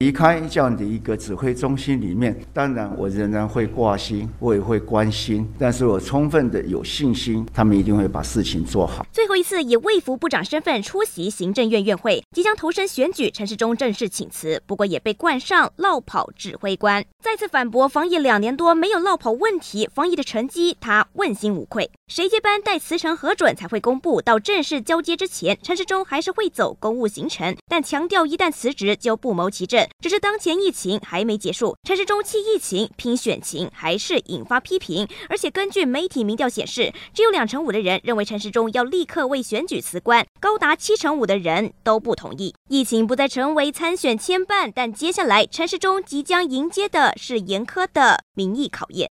[0.00, 9.04] 离开这样的一个指挥中心里面，当然我仍然会挂心，我也会关心，但是我充分的有信心，他们一定会把事情做好。
[9.12, 21.90] 最后一次以卫福部长身份出席行政院院会，即将投身选举，陈世忠正式请辞，不过也被冠上落跑指挥官，再次反驳防疫两年多没有落跑问题，防疫的成绩他问心无愧。
[22.08, 29.86] 谁接班待辞呈核准才会公布，到正式交接之前，陈世忠还是会走公务行程，但强调一旦辞职就不谋其政。
[30.00, 35.08] 只是当前疫情还没结束，陈时中弃疫情拼选情还是引发批评。
[35.28, 42.54] 而且根据媒体民调显示，只有两成五的人认为陈时中要立刻为选举辞官，高达七成五的人都不同意。
[42.68, 49.08] 疫情不再成为参选牵绊，但接下来陈时中即将迎接的是严苛的民意考验。